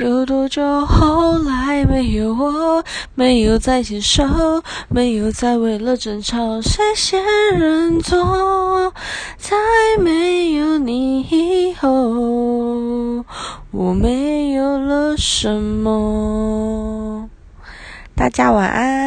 [0.00, 2.84] 有多久后来没有我？
[3.14, 4.24] 没有再牵手
[4.88, 7.22] 没有再为了争吵谁先
[7.56, 8.92] 认错
[9.38, 9.56] 在
[10.00, 13.24] 没有你以后。
[13.70, 17.28] 我没有了什么。
[18.16, 19.03] 大家晚安。